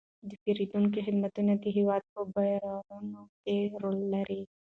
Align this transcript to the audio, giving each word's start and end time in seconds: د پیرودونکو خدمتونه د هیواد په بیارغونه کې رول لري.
د 0.29 0.31
پیرودونکو 0.41 0.99
خدمتونه 1.07 1.51
د 1.63 1.65
هیواد 1.77 2.03
په 2.13 2.21
بیارغونه 2.35 3.21
کې 3.43 3.57
رول 3.81 3.99
لري. 4.13 4.41